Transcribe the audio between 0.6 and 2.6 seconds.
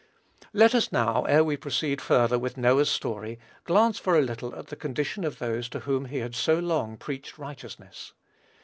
us, now, ere we proceed further with